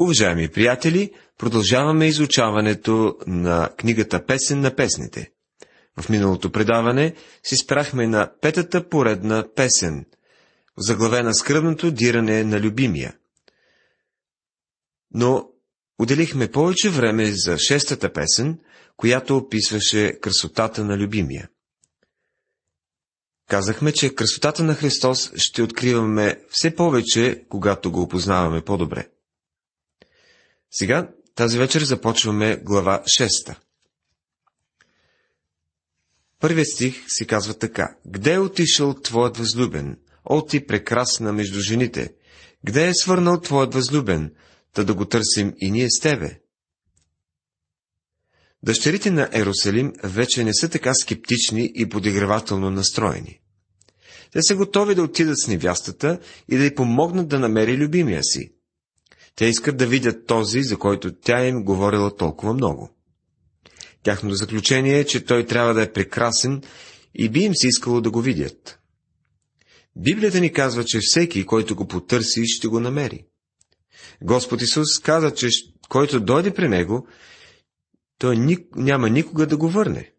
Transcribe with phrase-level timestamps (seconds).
[0.00, 5.30] Уважаеми приятели, продължаваме изучаването на книгата Песен на песните.
[6.00, 10.06] В миналото предаване си спрахме на петата поредна песен,
[10.78, 13.16] заглавена скръбното диране на любимия.
[15.14, 15.48] Но
[15.98, 18.58] отделихме повече време за шестата песен,
[18.96, 21.48] която описваше красотата на любимия.
[23.48, 29.08] Казахме, че красотата на Христос ще откриваме все повече, когато го опознаваме по-добре.
[30.70, 33.56] Сега, тази вечер започваме глава 6.
[36.40, 37.96] Първият стих си казва така.
[38.06, 42.14] Где е отишъл твоят възлюбен, о ти прекрасна между жените?
[42.64, 44.34] Где е свърнал твоят възлюбен,
[44.74, 46.40] да да го търсим и ние с тебе?
[48.62, 53.40] Дъщерите на Ерусалим вече не са така скептични и подигравателно настроени.
[54.32, 56.18] Те са готови да отидат с невястата
[56.48, 58.52] и да й помогнат да намери любимия си.
[59.36, 62.90] Те искат да видят този, за който тя им говорила толкова много.
[64.02, 66.62] Тяхното заключение е, че той трябва да е прекрасен
[67.14, 68.78] и би им се искало да го видят.
[69.96, 73.24] Библията ни казва, че всеки, който го потърси, ще го намери.
[74.22, 75.48] Господ Исус каза, че
[75.88, 77.06] който дойде при него,
[78.18, 80.12] той няма никога да го върне.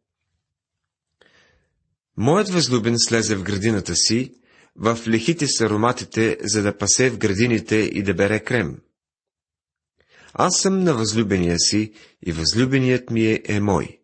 [2.18, 4.34] Моят възлюбен слезе в градината си,
[4.76, 8.78] в лихите с ароматите, за да пасе в градините и да бере крем.
[10.34, 11.94] Аз съм на възлюбения си
[12.26, 14.02] и възлюбеният ми е, е мой.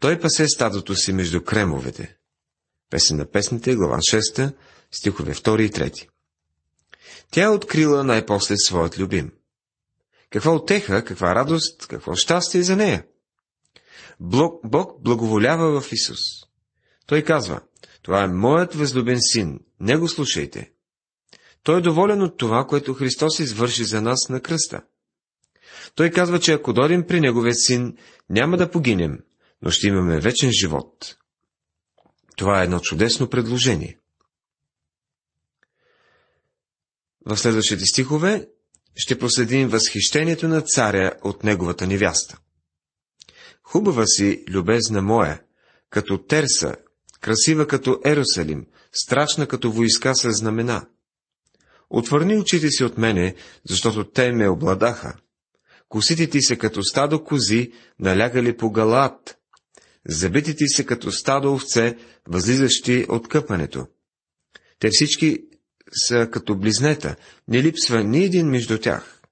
[0.00, 2.16] Той пасе стадото си между кремовете.
[2.90, 4.54] Песен на песните, глава 6,
[4.90, 6.08] стихове 2 и 3.
[7.30, 9.32] Тя е открила най-после своят любим.
[10.30, 13.04] Каква отеха, каква радост, какво щастие за нея.
[14.20, 16.18] Бог, Бог благоволява в Исус.
[17.06, 17.60] Той казва,
[18.02, 20.72] това е моят възлюбен син, не го слушайте.
[21.62, 24.82] Той е доволен от това, което Христос извърши за нас на кръста.
[25.94, 27.96] Той казва, че ако дойдем при Неговия син,
[28.30, 29.18] няма да погинем,
[29.62, 31.16] но ще имаме вечен живот.
[32.36, 33.98] Това е едно чудесно предложение.
[37.26, 38.48] В следващите стихове
[38.96, 42.38] ще проследим възхищението на царя от неговата невяста.
[43.62, 45.42] Хубава си, любезна моя,
[45.90, 46.76] като Терса,
[47.20, 50.86] красива като Ерусалим, страшна като войска с знамена.
[51.90, 53.34] Отвърни очите си от мене,
[53.68, 55.16] защото те ме обладаха.
[55.88, 59.38] Косите ти са като стадо кози, налягали по галат.
[60.08, 61.96] Забити ти са като стадо овце,
[62.28, 63.86] възлизащи от къпането.
[64.78, 65.38] Те всички
[66.06, 67.16] са като близнета,
[67.48, 69.22] не липсва ни един между тях.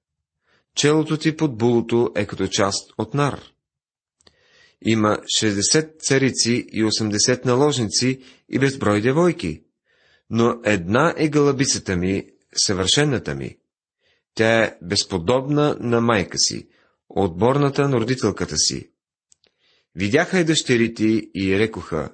[0.75, 3.41] Челото ти под булото е като част от нар.
[4.81, 9.63] Има 60 царици и 80 наложници и безброй девойки,
[10.29, 13.57] но една е гълъбицата ми, съвършената ми.
[14.35, 16.67] Тя е безподобна на майка си,
[17.09, 18.91] отборната на родителката си.
[19.95, 21.03] Видяха и дъщерите
[21.35, 22.11] и рекоха,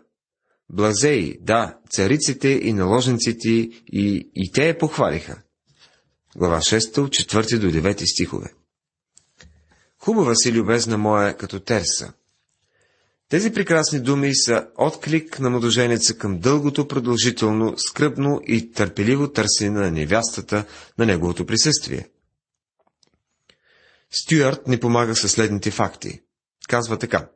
[0.73, 5.41] Блазеи, да, цариците и наложниците и, и те я похвалиха.
[6.35, 8.53] Глава 6 от 4 до 9 стихове.
[9.99, 12.13] Хубава си, любезна моя, като Терса.
[13.31, 19.91] Тези прекрасни думи са отклик на младоженеца към дългото, продължително, скръпно и търпеливо търсене на
[19.91, 20.65] невястата
[20.97, 22.09] на неговото присъствие.
[24.11, 26.21] Стюарт ни помага със следните факти.
[26.69, 27.29] Казва така.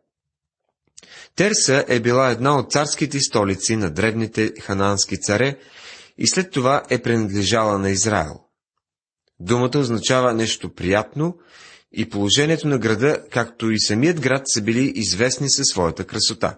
[1.36, 5.58] Терса е била една от царските столици на древните ханански царе
[6.18, 8.40] и след това е принадлежала на Израел.
[9.40, 11.38] Думата означава нещо приятно
[11.96, 16.58] и положението на града, както и самият град, са били известни със своята красота.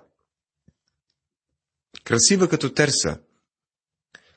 [2.04, 3.18] Красива като Терса,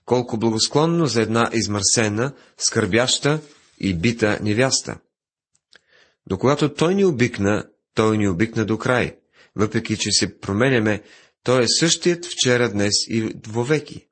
[0.04, 3.40] колко благосклонно за една измърсена, скърбяща
[3.78, 4.98] и бита невяста.
[6.26, 9.16] До когато той ни обикна, той ни обикна до край
[9.56, 11.02] въпреки че се променяме,
[11.42, 14.06] той е същият вчера, днес и вовеки.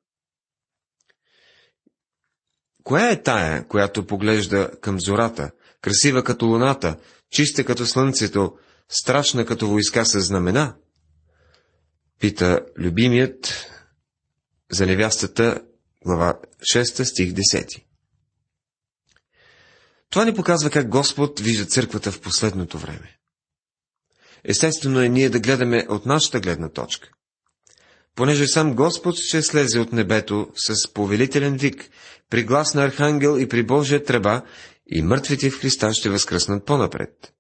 [2.82, 5.50] Коя е тая, която поглежда към зората,
[5.80, 6.96] красива като луната,
[7.30, 8.52] чиста като слънцето,
[8.88, 10.76] страшна като войска с знамена?
[12.20, 13.66] Пита любимият
[14.70, 15.62] за невястата,
[16.04, 16.34] глава
[16.74, 17.82] 6, стих 10.
[20.10, 23.18] Това ни показва как Господ вижда църквата в последното време.
[24.44, 27.08] Естествено е ние да гледаме от нашата гледна точка.
[28.14, 31.90] Понеже сам Господ ще слезе от небето с повелителен вик,
[32.30, 34.42] при глас на архангел и при Божия треба,
[34.88, 37.32] и мъртвите в Христа ще възкръснат по-напред.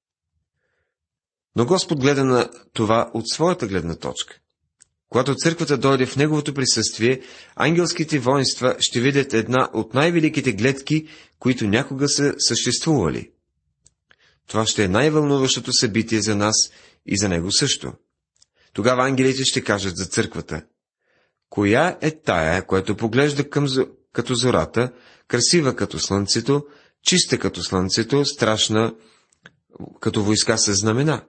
[1.56, 4.38] Но Господ гледа на това от своята гледна точка.
[5.08, 7.20] Когато църквата дойде в Неговото присъствие,
[7.56, 11.08] ангелските воинства ще видят една от най-великите гледки,
[11.38, 13.30] които някога са съществували.
[14.46, 16.56] това ще е най-вълнуващото събитие за нас
[17.06, 17.92] и за него също.
[18.72, 20.62] Тогава ангелите ще кажат за църквата.
[21.50, 23.66] Коя е тая, която поглежда към,
[24.12, 24.92] като зората,
[25.28, 26.66] красива като слънцето,
[27.08, 28.94] чиста като слънцето, страшна
[30.00, 31.24] като войска с знамена?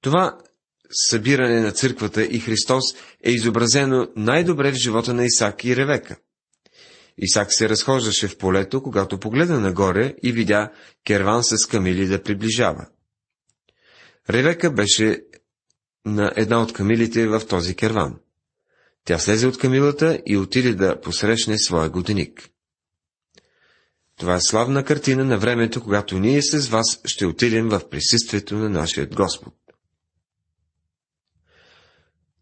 [0.00, 0.38] Това
[0.90, 2.84] събиране на църквата и Христос
[3.24, 6.16] е изобразено най-добре в живота на Исак и Ревека.
[7.18, 10.72] Исак се разхождаше в полето, когато погледна нагоре и видя
[11.06, 12.86] керван с камили да приближава.
[14.30, 15.20] Ревека беше
[16.06, 18.20] на една от камилите в този керван.
[19.04, 22.53] Тя слезе от камилата и отиде да посрещне своя годеник.
[24.16, 28.68] Това е славна картина на времето, когато ние с вас ще отидем в присъствието на
[28.68, 29.54] нашия Господ.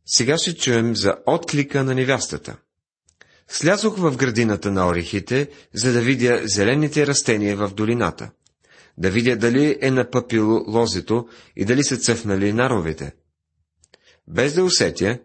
[0.07, 2.57] Сега ще чуем за отклика на невястата.
[3.49, 8.31] Слязох в градината на орехите, за да видя зелените растения в долината.
[8.99, 13.13] Да видя дали е напъпило лозето и дали са цъфнали наровете.
[14.29, 15.19] Без да усетя,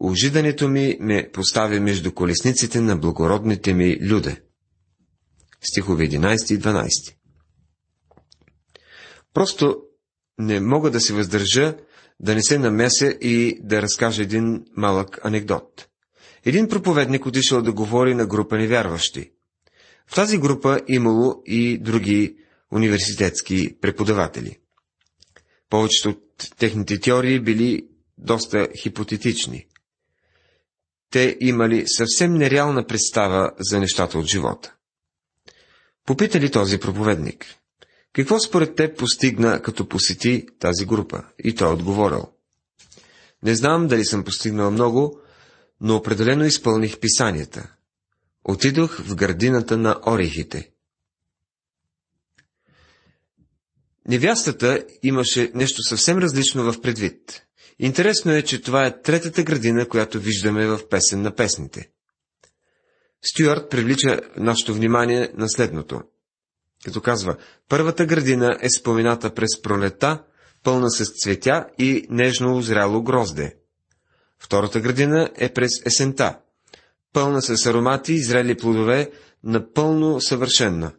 [0.00, 4.42] ожидането ми ме постави между колесниците на благородните ми люде.
[5.60, 7.14] Стихове 11 и 12
[9.34, 9.82] Просто
[10.38, 11.76] не мога да се въздържа
[12.20, 15.88] да не се намеся и да разкажа един малък анекдот.
[16.44, 19.30] Един проповедник отишъл да говори на група невярващи.
[20.06, 22.36] В тази група имало и други
[22.72, 24.58] университетски преподаватели.
[25.70, 27.88] Повечето от техните теории били
[28.18, 29.66] доста хипотетични.
[31.10, 34.74] Те имали съвсем нереална представа за нещата от живота.
[36.08, 37.46] Попитали този проповедник.
[38.12, 41.24] Какво според теб постигна, като посети тази група?
[41.44, 42.28] И той отговорил.
[43.42, 45.20] Не знам дали съм постигнал много,
[45.80, 47.74] но определено изпълних писанията.
[48.44, 50.70] Отидох в градината на орехите.
[54.08, 57.42] Невястата имаше нещо съвсем различно в предвид.
[57.78, 61.90] Интересно е, че това е третата градина, която виждаме в песен на песните.
[63.22, 66.00] Стюарт привлича нашето внимание на следното.
[66.84, 67.36] Като казва,
[67.68, 70.22] първата градина е спомената през пролета,
[70.64, 73.56] пълна с цветя и нежно озряло грозде.
[74.38, 76.38] Втората градина е през есента,
[77.12, 79.10] пълна с аромати и зрели плодове,
[79.44, 80.92] напълно съвършенна.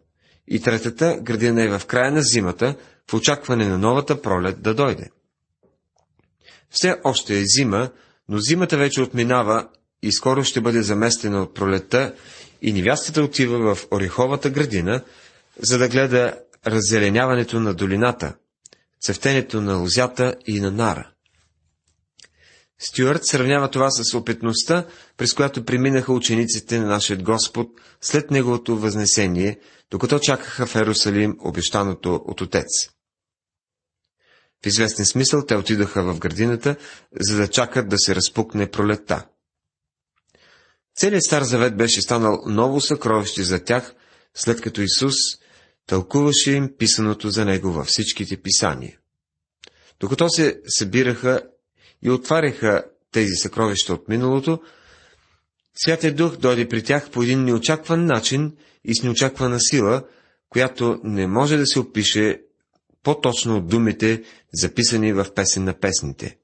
[0.48, 2.76] И третата градина е в края на зимата,
[3.12, 5.10] в очакване на новата пролет да дойде.
[6.70, 7.90] Все още е зима,
[8.30, 9.70] но зимата вече отминава
[10.04, 12.14] и скоро ще бъде заместена от пролета
[12.62, 15.04] и невястата отива в ореховата градина,
[15.60, 16.34] за да гледа
[16.68, 18.36] раззеленяването на долината,
[19.02, 21.12] цъфтенето на лозята и на нара.
[22.80, 24.86] Стюарт сравнява това с опитността,
[25.18, 27.68] през която преминаха учениците на нашия Господ
[28.02, 29.60] след Неговото възнесение,
[29.92, 32.68] докато чакаха в Ерусалим обещаното от Отец.
[34.64, 36.76] В известен смисъл те отидаха в градината,
[37.20, 39.26] за да чакат да се разпукне пролетта.
[40.96, 43.94] Целият Стар Завет беше станал ново съкровище за тях,
[44.34, 45.16] след като Исус
[45.88, 48.98] тълкуваше им писаното за Него във всичките писания.
[50.00, 51.42] Докато се събираха
[52.02, 54.60] и отваряха тези съкровища от миналото,
[55.76, 58.56] Святия Дух дойде при тях по един неочакван начин
[58.86, 60.04] и с неочаквана сила,
[60.50, 62.42] която не може да се опише
[63.04, 66.38] по-точно от думите, записани в песен на песните.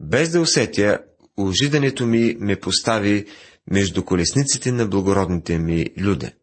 [0.00, 0.98] Без да усетя,
[1.36, 3.26] ожидането ми ме постави
[3.70, 6.34] между колесниците на благородните ми люде.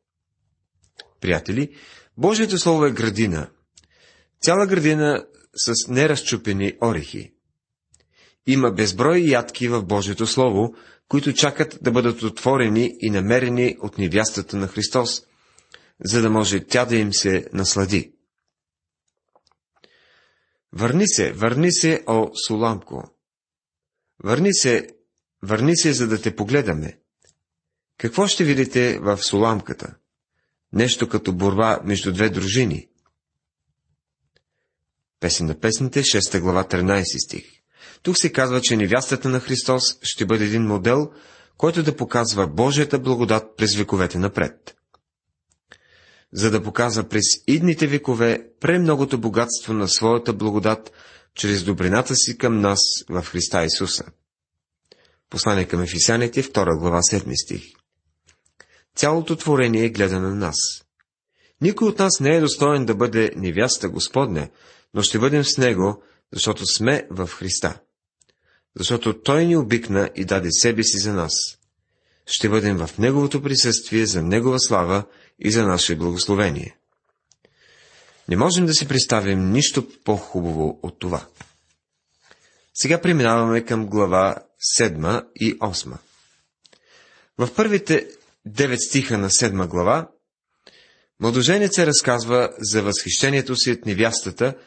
[1.22, 1.76] Приятели,
[2.18, 3.50] Божието Слово е градина.
[4.42, 7.34] Цяла градина с неразчупени орехи.
[8.48, 10.76] Има безброй ядки в Божието Слово,
[11.08, 15.24] които чакат да бъдат отворени и намерени от невястата на Христос,
[16.04, 18.14] за да може тя да им се наслади.
[20.74, 23.19] Върни се, върни се, о Суламко!
[24.24, 24.88] Върни се,
[25.44, 27.00] върни се, за да те погледаме.
[27.98, 29.96] Какво ще видите в Суламката?
[30.74, 32.88] Нещо като борба между две дружини.
[35.20, 37.46] Песен на песните, 6 глава, 13 стих.
[38.04, 41.12] Тук се казва, че невястата на Христос ще бъде един модел,
[41.58, 44.76] който да показва Божията благодат през вековете напред.
[46.34, 50.92] За да показва през идните векове премногото богатство на своята благодат
[51.36, 54.04] чрез добрината си към нас в Христа Исуса.
[55.30, 57.64] Послание към Ефисяните, 2 глава, 7 стих.
[58.96, 60.56] Цялото творение гледа на нас.
[61.62, 64.50] Никой от нас не е достоен да бъде невяста Господня,
[64.94, 67.80] но ще бъдем с Него, защото сме в Христа
[68.80, 71.34] защото Той ни обикна и даде себе си за нас.
[72.26, 75.04] Ще бъдем в Неговото присъствие за Негова слава
[75.40, 76.79] и за наше благословение.
[78.30, 81.28] Не можем да си представим нищо по-хубаво от това.
[82.74, 84.36] Сега преминаваме към глава
[84.80, 85.98] 7 и 8.
[87.38, 88.08] В първите
[88.48, 90.12] 9 стиха на 7 глава
[91.20, 94.58] младоженеца разказва за възхищението си от невястата,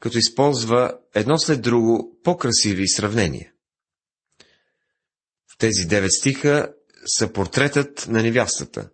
[0.00, 3.52] като използва едно след друго по-красиви сравнения.
[5.48, 6.72] В тези 9 стиха
[7.18, 8.88] са портретът на невястата.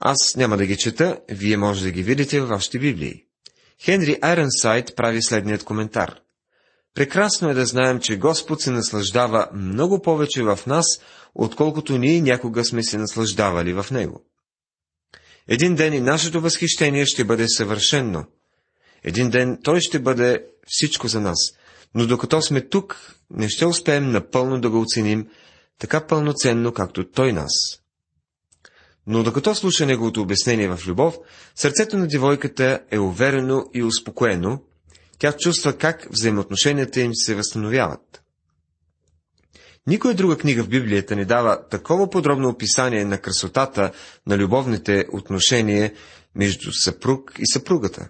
[0.00, 3.24] Аз няма да ги чета, вие може да ги видите във вашите библии.
[3.84, 6.20] Хенри Айронсайд прави следният коментар.
[6.94, 10.86] Прекрасно е да знаем, че Господ се наслаждава много повече в нас,
[11.34, 14.24] отколкото ние някога сме се наслаждавали в Него.
[15.48, 18.24] Един ден и нашето възхищение ще бъде съвършенно.
[19.04, 21.38] Един ден Той ще бъде всичко за нас.
[21.94, 25.28] Но докато сме тук, не ще успеем напълно да го оценим
[25.78, 27.52] така пълноценно, както Той нас.
[29.10, 31.18] Но докато слуша неговото обяснение в любов,
[31.54, 34.60] сърцето на девойката е уверено и успокоено,
[35.18, 38.22] тя чувства как взаимоотношенията им се възстановяват.
[39.86, 43.92] Никоя друга книга в Библията не дава такова подробно описание на красотата
[44.26, 45.92] на любовните отношения
[46.34, 48.08] между съпруг и съпругата.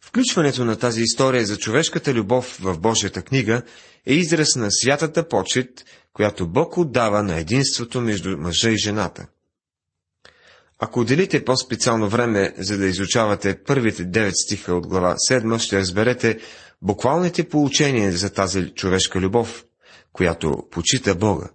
[0.00, 3.62] Включването на тази история за човешката любов в Божията книга
[4.06, 9.26] е израз на святата почет, която Бог отдава на единството между мъжа и жената.
[10.82, 16.38] Ако отделите по-специално време, за да изучавате първите 9 стиха от глава 7, ще разберете
[16.82, 19.64] буквалните получения за тази човешка любов,
[20.12, 21.50] която почита Бога.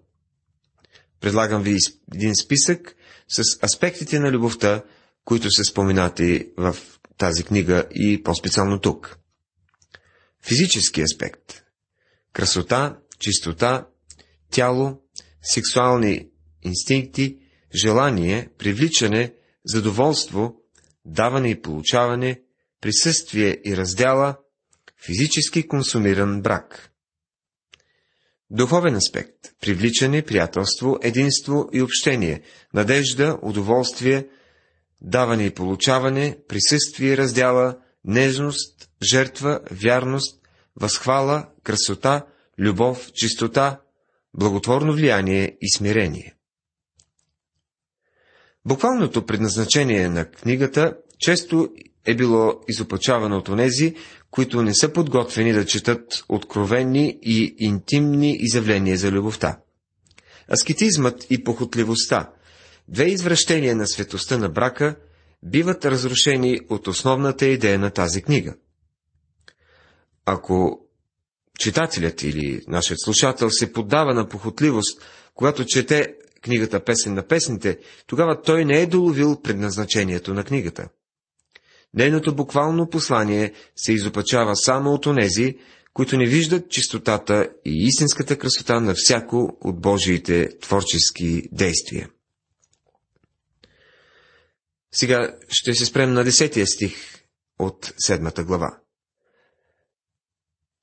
[1.21, 1.77] Предлагам ви
[2.13, 2.95] един списък
[3.27, 4.83] с аспектите на любовта,
[5.23, 6.77] които са споменати в
[7.17, 9.17] тази книга и по-специално тук.
[10.43, 11.63] Физически аспект.
[12.33, 13.87] Красота, чистота,
[14.51, 15.01] тяло,
[15.41, 16.27] сексуални
[16.61, 17.37] инстинкти,
[17.75, 19.33] желание, привличане,
[19.65, 20.55] задоволство,
[21.05, 22.41] даване и получаване,
[22.81, 24.37] присъствие и раздяла,
[25.05, 26.91] физически консумиран брак.
[28.49, 32.41] Духовен аспект– привличане, приятелство, единство и общение,
[32.73, 34.27] надежда, удоволствие,
[35.01, 40.41] даване и получаване, присъствие и раздяла, нежност, жертва, вярност,
[40.75, 42.25] възхвала, красота,
[42.59, 43.81] любов, чистота,
[44.33, 46.34] благотворно влияние и смирение.
[48.65, 51.69] Буквалното предназначение на книгата често
[52.05, 53.95] е било изопачавано от онези,
[54.31, 59.59] които не са подготвени да четат откровени и интимни изявления за любовта.
[60.53, 62.31] Аскетизмът и похотливостта,
[62.87, 64.95] две извращения на светостта на брака,
[65.43, 68.55] биват разрушени от основната идея на тази книга.
[70.25, 70.79] Ако
[71.59, 75.01] читателят или нашият слушател се поддава на похотливост,
[75.33, 80.89] когато чете книгата Песен на песните, тогава той не е доловил предназначението на книгата.
[81.93, 85.57] Нейното буквално послание се изопачава само от онези,
[85.93, 92.09] които не виждат чистотата и истинската красота на всяко от Божиите творчески действия.
[94.91, 96.95] Сега ще се спрем на десетия стих
[97.59, 98.79] от седмата глава.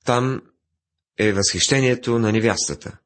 [0.05, 0.41] Там
[1.19, 2.97] е възхищението на невястата.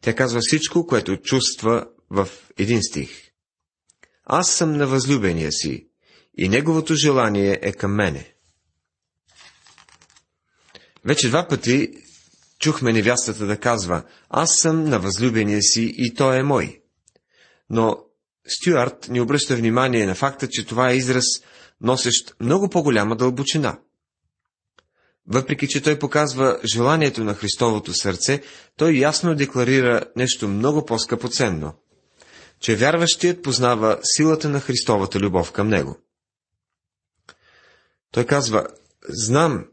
[0.00, 3.10] Тя казва всичко, което чувства в един стих.
[4.24, 5.88] Аз съм на възлюбения си
[6.38, 8.34] и неговото желание е към мене.
[11.04, 11.90] Вече два пъти
[12.58, 16.82] чухме невястата да казва, аз съм на възлюбения си и той е мой.
[17.70, 17.98] Но
[18.48, 21.24] Стюарт ни обръща внимание на факта, че това е израз,
[21.80, 23.78] носещ много по-голяма дълбочина.
[25.26, 28.42] Въпреки, че той показва желанието на Христовото сърце,
[28.76, 31.74] той ясно декларира нещо много по-скъпоценно–
[32.60, 35.98] че вярващият познава силата на Христовата любов към него.
[38.10, 38.66] Той казва,
[39.08, 39.66] знам,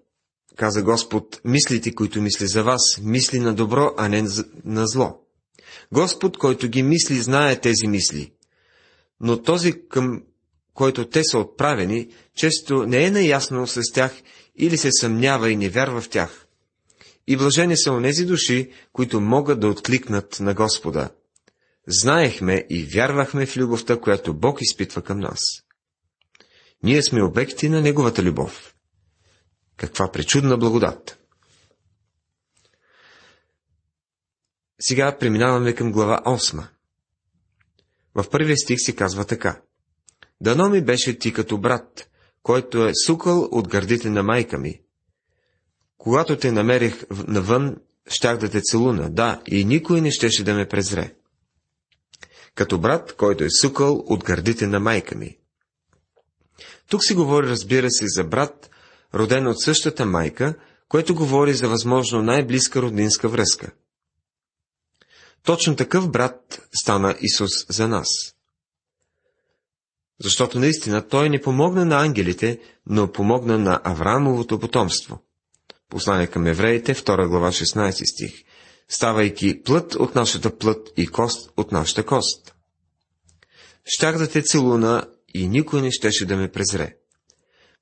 [0.56, 4.26] каза Господ, мислите, които мисли за вас, мисли на добро, а не
[4.66, 5.20] на зло.
[5.92, 8.34] Господ, който ги мисли, знае тези мисли.
[9.20, 10.24] Но този, към
[10.74, 14.14] който те са отправени, често не е наясно с тях
[14.56, 16.48] или се съмнява и не вярва в тях.
[17.28, 21.10] И блажени са онези души, които могат да откликнат на Господа–
[21.88, 25.40] знаехме и вярвахме в любовта, която Бог изпитва към нас.
[26.84, 28.76] Ние сме обекти на Неговата любов.
[29.78, 31.20] Каква пречудна благодат!
[34.80, 36.68] Сега преминаваме към глава 8.
[38.16, 39.62] В първия стих се казва така.
[40.42, 42.10] Дано ми беше ти като брат,
[42.44, 44.82] който е сукал от гърдите на майка ми.
[45.98, 50.68] Когато те намерих навън, щях да те целуна, да, и никой не щеше да ме
[50.68, 51.16] презре
[52.56, 55.38] като брат, който е сукал от гърдите на майка ми.
[56.90, 58.70] Тук се говори, разбира се, за брат,
[59.14, 60.56] роден от същата майка,
[60.90, 63.72] което говори за възможно най-близка роднинска връзка.
[65.44, 68.08] Точно такъв брат стана Исус за нас.
[70.20, 75.20] Защото наистина той не помогна на ангелите, но помогна на Авраамовото потомство.
[75.90, 78.44] Послание към евреите, 2 глава, 16 стих.
[78.96, 82.56] Ставайки плът от нашата плът и кост от нашата кост.
[83.86, 86.96] Щях да те целуна и никой не щеше да ме презре.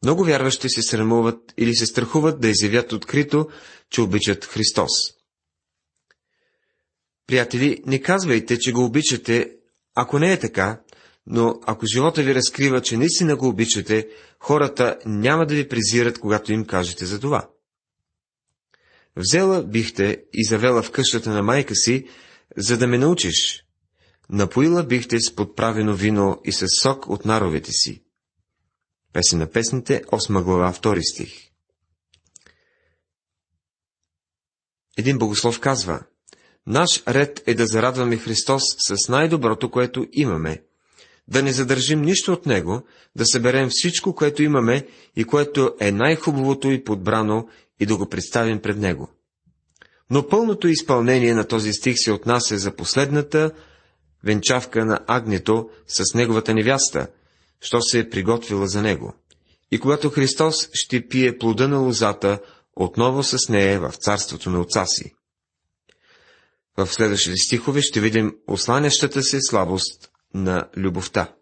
[0.03, 3.49] Много вярващи се срамуват или се страхуват да изявят открито,
[3.89, 4.91] че обичат Христос.
[7.27, 9.51] Приятели, не казвайте, че го обичате,
[9.95, 10.81] ако не е така,
[11.27, 14.07] но ако живота ви разкрива, че наистина го обичате,
[14.39, 17.49] хората няма да ви презират, когато им кажете за това.
[19.15, 22.07] Взела бихте и завела в къщата на майка си,
[22.57, 23.65] за да ме научиш.
[24.29, 28.03] Напоила бихте с подправено вино и с сок от наровете си.
[29.13, 31.51] Песен на песните, 8 глава, 2 стих.
[34.97, 36.03] Един богослов казва,
[36.67, 40.63] Наш ред е да зарадваме Христос с най-доброто, което имаме,
[41.27, 42.81] да не задържим нищо от Него,
[43.15, 47.47] да съберем всичко, което имаме и което е най-хубавото и подбрано
[47.81, 49.09] и да го представим пред Него.
[50.09, 53.51] Но пълното изпълнение на този стих се отнася за последната
[54.23, 57.07] венчавка на агнето с неговата невяста,
[57.61, 59.13] що се е приготвила за него.
[59.71, 62.39] И когато Христос ще пие плода на лозата,
[62.75, 65.15] отново с нея в царството на отца си.
[66.77, 71.33] В следващите стихове ще видим осланящата се слабост на любовта.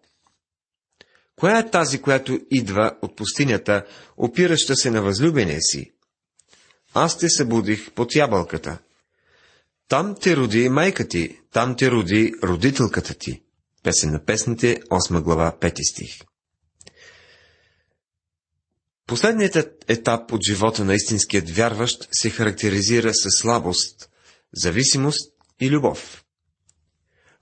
[1.36, 3.84] Коя е тази, която идва от пустинята,
[4.16, 5.92] опираща се на възлюбения си?
[6.94, 8.78] Аз те събудих под ябълката.
[9.88, 13.42] Там те роди майка ти, там те роди родителката ти.
[13.82, 16.18] Песен на песните, 8 глава, 5 стих.
[19.06, 24.10] Последният етап от живота на истинският вярващ се характеризира с слабост,
[24.52, 26.24] зависимост и любов.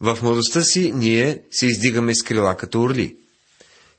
[0.01, 3.17] В младостта си ние се издигаме с крила като орли,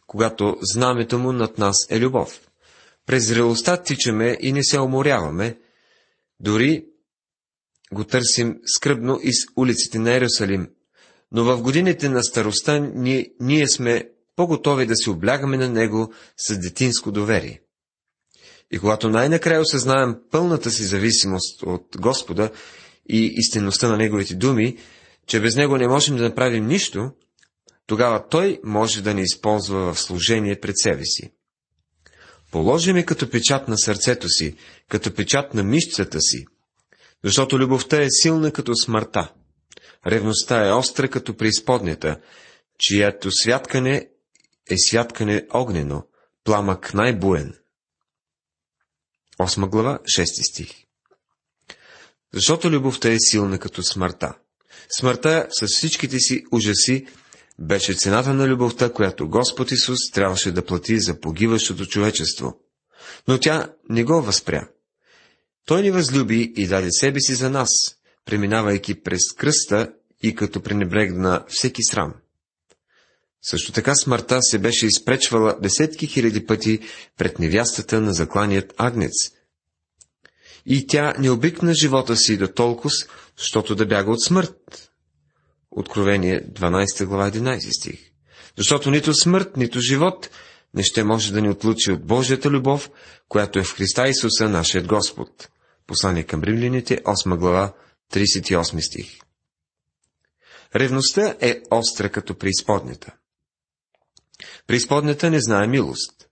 [0.08, 2.49] когато знамето му над нас е любов.
[3.10, 5.58] През зрелостта тичаме и не се уморяваме,
[6.40, 6.86] дори
[7.94, 10.70] го търсим скръбно из улиците на Иерусалим,
[11.32, 16.58] но в годините на староста ние, ние сме по-готови да се облягаме на него с
[16.58, 17.62] детинско доверие.
[18.72, 22.52] И когато най-накрая осъзнаем пълната си зависимост от Господа
[23.10, 24.78] и истинността на Неговите думи,
[25.28, 27.12] че без Него не можем да направим нищо,
[27.88, 31.32] тогава Той може да ни използва в служение пред себе си.
[32.52, 34.56] Положи ми като печат на сърцето си,
[34.90, 36.46] като печат на мишцата си,
[37.24, 39.34] защото любовта е силна като смъртта.
[40.08, 42.22] Ревността е остра като преизподнята,
[42.78, 44.10] чиято святкане
[44.70, 46.04] е святкане огнено,
[46.44, 47.54] пламък най-буен.
[49.40, 50.70] 8 глава, 6 стих.
[52.34, 54.34] Защото любовта е силна като смъртта.
[54.98, 57.08] Смъртта с всичките си ужаси
[57.60, 62.60] беше цената на любовта, която Господ Исус трябваше да плати за погиващото човечество.
[63.28, 64.68] Но тя не го възпря.
[65.66, 67.70] Той ни възлюби и даде себе си за нас,
[68.26, 69.92] преминавайки през кръста
[70.24, 72.14] и като пренебрегна всеки срам.
[73.42, 76.80] Също така смъртта се беше изпречвала десетки хиляди пъти
[77.18, 79.12] пред невястата на закланият агнец.
[80.66, 82.90] И тя не обикна живота си до толкова,
[83.38, 84.89] защото да бяга от смърт.
[85.80, 88.12] Откровение 12 глава 11 стих.
[88.58, 90.30] Защото нито смърт, нито живот
[90.74, 92.92] не ще може да ни отлучи от Божията любов,
[93.28, 95.50] която е в Христа Исуса, нашият Господ.
[95.88, 97.74] Послание към римляните, 8 глава,
[98.14, 99.20] 38 стих.
[100.76, 103.16] Ревността е остра като преизподнята.
[104.68, 106.30] Преизподнята не знае милост.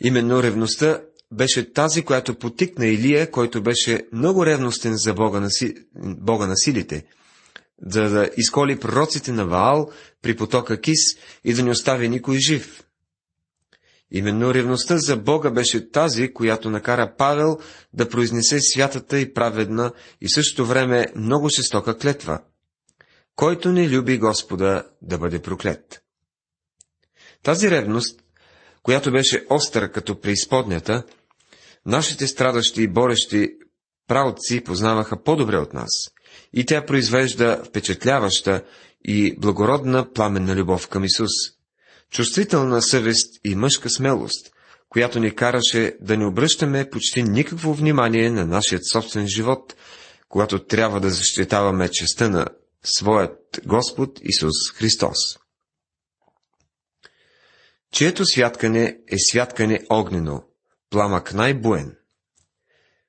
[0.00, 5.74] Именно ревността беше тази, която потикна Илия, който беше много ревностен за Бога на, си...
[5.96, 7.04] Бога на силите,
[7.82, 9.90] за да изколи пророците на Ваал
[10.22, 12.82] при потока Кис и да не остави никой жив.
[14.10, 17.58] Именно ревността за Бога беше тази, която накара Павел
[17.92, 22.40] да произнесе святата и праведна и същото време много жестока клетва.
[23.36, 26.02] Който не люби Господа, да бъде проклет.
[27.42, 28.20] Тази ревност,
[28.82, 31.02] която беше остра като преизподнята,
[31.86, 33.48] нашите страдащи и борещи
[34.08, 35.90] правци познаваха по-добре от нас,
[36.52, 38.62] и тя произвежда впечатляваща
[39.04, 41.30] и благородна пламенна любов към Исус–
[42.10, 44.52] чувствителна съвест и мъжка смелост,
[44.88, 49.74] която ни караше да не обръщаме почти никакво внимание на нашия собствен живот,
[50.28, 52.46] когато трябва да защитаваме честа на
[52.84, 55.18] своят Господ Исус Христос.
[57.92, 60.42] чието святкане е святкане огнено,
[60.90, 61.96] пламък най-буен.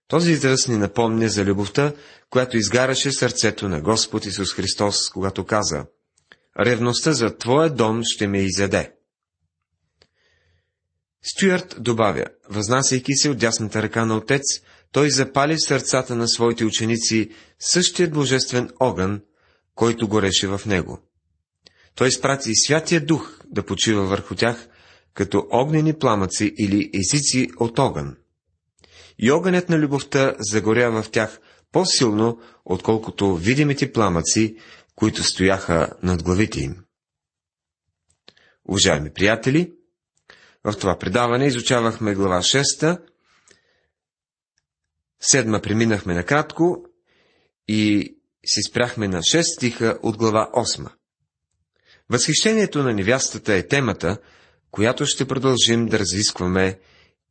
[0.07, 1.93] Този израз ни напомня за любовта,
[2.29, 5.85] която изгаряше сърцето на Господ Исус Христос, когато каза
[6.59, 8.93] «Ревността за Твоя дом ще ме изяде».
[11.23, 14.43] Стюарт добавя, възнасяйки се от дясната ръка на Отец,
[14.91, 19.21] той запали в сърцата на своите ученици същият божествен огън,
[19.75, 20.99] който гореше в него.
[21.95, 24.67] Той изпрати Святия Дух да почива върху тях,
[25.13, 28.17] като огнени пламъци или езици от огън.
[29.19, 31.39] И огънят на любовта загоря в тях
[31.71, 34.57] по-силно, отколкото видимите пламъци,
[34.95, 36.75] които стояха над главите им.
[38.69, 39.73] Уважаеми приятели,
[40.63, 43.01] в това предаване изучавахме глава 6,
[45.19, 46.85] седма преминахме накратко
[47.67, 48.13] и
[48.45, 50.89] си спряхме на 6 стиха от глава 8.
[52.09, 54.17] Възхищението на невястата е темата,
[54.71, 56.79] която ще продължим да разискваме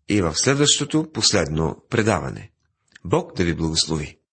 [0.09, 2.51] и в следващото последно предаване.
[3.05, 4.19] Бог да ви благослови!